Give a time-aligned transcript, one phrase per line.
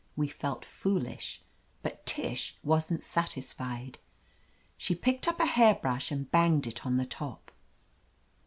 [0.15, 1.43] We felt foolish.
[1.83, 3.99] But Tish wasn't satisfied.
[4.75, 7.51] She picked up a hair brush and banged it on the top.